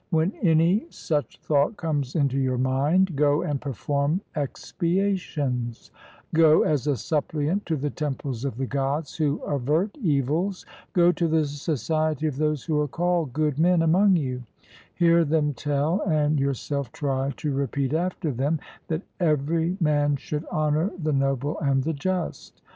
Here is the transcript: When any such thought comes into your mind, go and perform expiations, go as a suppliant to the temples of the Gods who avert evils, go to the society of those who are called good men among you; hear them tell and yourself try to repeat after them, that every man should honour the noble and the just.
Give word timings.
When 0.09 0.31
any 0.41 0.87
such 0.89 1.37
thought 1.41 1.77
comes 1.77 2.15
into 2.15 2.39
your 2.39 2.57
mind, 2.57 3.15
go 3.15 3.43
and 3.43 3.61
perform 3.61 4.21
expiations, 4.35 5.91
go 6.33 6.63
as 6.63 6.87
a 6.87 6.97
suppliant 6.97 7.67
to 7.67 7.75
the 7.75 7.91
temples 7.91 8.43
of 8.43 8.57
the 8.57 8.65
Gods 8.65 9.15
who 9.17 9.43
avert 9.43 9.95
evils, 10.01 10.65
go 10.93 11.11
to 11.11 11.27
the 11.27 11.45
society 11.45 12.25
of 12.25 12.37
those 12.37 12.63
who 12.63 12.79
are 12.81 12.87
called 12.87 13.31
good 13.33 13.59
men 13.59 13.83
among 13.83 14.15
you; 14.15 14.41
hear 14.95 15.23
them 15.23 15.53
tell 15.53 16.01
and 16.01 16.39
yourself 16.39 16.91
try 16.91 17.31
to 17.37 17.53
repeat 17.53 17.93
after 17.93 18.31
them, 18.31 18.59
that 18.87 19.03
every 19.19 19.77
man 19.79 20.15
should 20.15 20.45
honour 20.45 20.89
the 20.97 21.13
noble 21.13 21.59
and 21.59 21.83
the 21.83 21.93
just. 21.93 22.63